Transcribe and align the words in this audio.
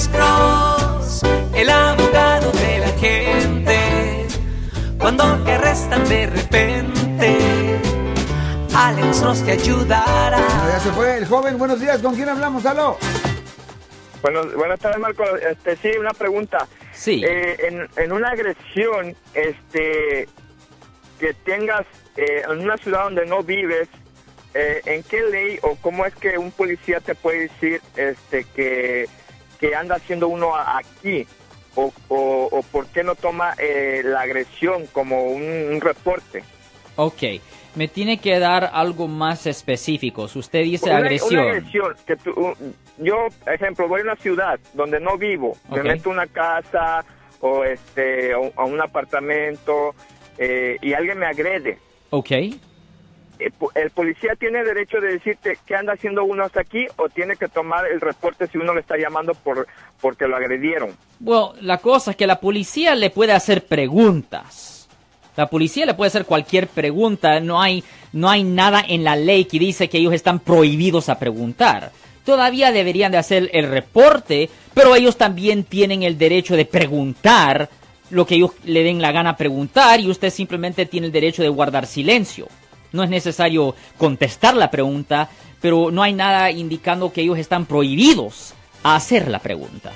Alex 0.00 0.16
Cross, 0.16 1.22
el 1.54 1.68
abogado 1.68 2.50
de 2.52 2.78
la 2.78 2.88
gente. 2.98 4.26
Cuando 4.98 5.44
te 5.44 5.52
arrestan 5.52 6.08
de 6.08 6.26
repente, 6.26 7.38
Alex 8.74 9.20
Cross 9.20 9.44
te 9.44 9.52
ayudará. 9.52 10.38
Bueno, 10.38 10.70
ya 10.70 10.80
se 10.80 10.90
fue 10.92 11.18
el 11.18 11.26
joven. 11.26 11.58
Buenos 11.58 11.80
días. 11.80 12.00
¿Con 12.00 12.14
quién 12.14 12.30
hablamos? 12.30 12.64
Aló. 12.64 12.96
Bueno, 14.22 14.40
buenas 14.56 14.80
tardes, 14.80 14.98
Marco. 15.00 15.22
Este, 15.36 15.76
sí, 15.76 15.90
una 15.98 16.14
pregunta. 16.14 16.66
Sí. 16.94 17.22
Eh, 17.22 17.56
en, 17.68 17.86
en 18.02 18.12
una 18.12 18.30
agresión, 18.30 19.14
este, 19.34 20.28
que 21.18 21.34
tengas 21.44 21.84
eh, 22.16 22.42
en 22.50 22.60
una 22.60 22.78
ciudad 22.78 23.04
donde 23.04 23.26
no 23.26 23.42
vives, 23.42 23.88
eh, 24.54 24.80
¿en 24.86 25.02
qué 25.02 25.20
ley 25.24 25.58
o 25.60 25.76
cómo 25.76 26.06
es 26.06 26.14
que 26.14 26.38
un 26.38 26.52
policía 26.52 27.00
te 27.00 27.14
puede 27.14 27.48
decir, 27.48 27.82
este, 27.96 28.44
que, 28.44 29.06
que 29.60 29.74
anda 29.74 29.96
haciendo 29.96 30.28
uno 30.28 30.56
aquí? 30.56 31.26
O, 31.76 31.92
o, 32.08 32.48
o 32.50 32.62
por 32.64 32.86
qué 32.86 33.04
no 33.04 33.14
toma 33.14 33.54
eh, 33.58 34.00
la 34.04 34.22
agresión 34.22 34.86
como 34.88 35.22
un, 35.26 35.42
un 35.42 35.80
reporte? 35.80 36.42
Ok, 36.96 37.22
me 37.76 37.86
tiene 37.86 38.18
que 38.18 38.38
dar 38.40 38.68
algo 38.72 39.06
más 39.06 39.46
específico. 39.46 40.22
Usted 40.34 40.64
dice 40.64 40.86
Una- 40.90 40.98
agresión. 40.98 41.44
Una 41.44 41.50
agresión. 41.52 41.94
Que 42.06 42.16
tú- 42.16 42.56
yo, 42.98 43.28
ejemplo, 43.46 43.86
voy 43.86 44.00
a 44.00 44.04
una 44.04 44.16
ciudad 44.16 44.58
donde 44.74 44.98
no 44.98 45.16
vivo, 45.16 45.56
me 45.70 45.82
meto 45.84 46.10
a 46.10 46.12
una 46.12 46.26
casa 46.26 47.04
o 47.40 47.62
este 47.64 48.34
o- 48.34 48.52
a 48.56 48.64
un 48.64 48.80
apartamento 48.80 49.94
eh, 50.38 50.76
y 50.82 50.92
alguien 50.92 51.18
me 51.18 51.26
agrede. 51.26 51.78
Ok. 52.10 52.30
Eh, 53.40 53.50
¿El 53.74 53.90
policía 53.90 54.34
tiene 54.38 54.62
derecho 54.62 55.00
de 55.00 55.14
decirte 55.14 55.58
qué 55.66 55.74
anda 55.74 55.94
haciendo 55.94 56.24
uno 56.24 56.44
hasta 56.44 56.60
aquí 56.60 56.86
o 56.96 57.08
tiene 57.08 57.36
que 57.36 57.48
tomar 57.48 57.86
el 57.86 58.00
reporte 58.00 58.46
si 58.46 58.58
uno 58.58 58.74
le 58.74 58.80
está 58.80 58.96
llamando 58.98 59.34
por 59.34 59.66
porque 60.00 60.28
lo 60.28 60.36
agredieron? 60.36 60.90
Bueno, 61.18 61.54
la 61.60 61.78
cosa 61.78 62.12
es 62.12 62.16
que 62.16 62.26
la 62.26 62.40
policía 62.40 62.94
le 62.94 63.10
puede 63.10 63.32
hacer 63.32 63.64
preguntas. 63.64 64.88
La 65.36 65.46
policía 65.48 65.86
le 65.86 65.94
puede 65.94 66.08
hacer 66.08 66.26
cualquier 66.26 66.68
pregunta. 66.68 67.40
No 67.40 67.62
hay, 67.62 67.82
no 68.12 68.28
hay 68.28 68.44
nada 68.44 68.84
en 68.86 69.04
la 69.04 69.16
ley 69.16 69.46
que 69.46 69.58
dice 69.58 69.88
que 69.88 69.98
ellos 69.98 70.12
están 70.12 70.40
prohibidos 70.40 71.08
a 71.08 71.18
preguntar. 71.18 71.92
Todavía 72.24 72.72
deberían 72.72 73.12
de 73.12 73.18
hacer 73.18 73.48
el 73.54 73.70
reporte, 73.70 74.50
pero 74.74 74.94
ellos 74.94 75.16
también 75.16 75.64
tienen 75.64 76.02
el 76.02 76.18
derecho 76.18 76.56
de 76.56 76.66
preguntar 76.66 77.70
lo 78.10 78.26
que 78.26 78.34
ellos 78.34 78.50
le 78.64 78.82
den 78.82 79.00
la 79.00 79.12
gana 79.12 79.36
preguntar 79.36 80.00
y 80.00 80.10
usted 80.10 80.30
simplemente 80.30 80.84
tiene 80.84 81.06
el 81.06 81.12
derecho 81.12 81.42
de 81.42 81.48
guardar 81.48 81.86
silencio. 81.86 82.48
No 82.92 83.02
es 83.02 83.10
necesario 83.10 83.74
contestar 83.98 84.56
la 84.56 84.70
pregunta, 84.70 85.28
pero 85.60 85.90
no 85.90 86.02
hay 86.02 86.12
nada 86.12 86.50
indicando 86.50 87.12
que 87.12 87.22
ellos 87.22 87.38
están 87.38 87.66
prohibidos 87.66 88.54
a 88.82 88.96
hacer 88.96 89.28
la 89.28 89.38
pregunta. 89.38 89.92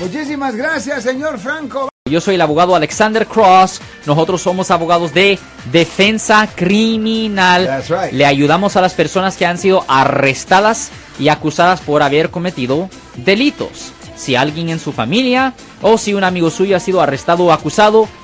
Muchísimas 0.00 0.56
gracias, 0.56 1.04
señor 1.04 1.38
Franco. 1.38 1.88
Yo 2.10 2.20
soy 2.20 2.34
el 2.34 2.40
abogado 2.40 2.74
Alexander 2.74 3.26
Cross. 3.26 3.80
Nosotros 4.06 4.42
somos 4.42 4.70
abogados 4.72 5.14
de 5.14 5.38
defensa 5.70 6.48
criminal. 6.52 7.64
That's 7.66 7.88
right. 7.88 8.12
Le 8.12 8.26
ayudamos 8.26 8.76
a 8.76 8.80
las 8.80 8.94
personas 8.94 9.36
que 9.36 9.46
han 9.46 9.56
sido 9.56 9.84
arrestadas 9.86 10.90
y 11.20 11.28
acusadas 11.28 11.80
por 11.80 12.02
haber 12.02 12.30
cometido 12.30 12.90
delitos. 13.14 13.92
Si 14.16 14.34
alguien 14.34 14.68
en 14.68 14.80
su 14.80 14.92
familia 14.92 15.54
o 15.80 15.96
si 15.96 16.14
un 16.14 16.24
amigo 16.24 16.50
suyo 16.50 16.76
ha 16.76 16.80
sido 16.80 17.00
arrestado 17.00 17.44
o 17.44 17.52
acusado, 17.52 18.08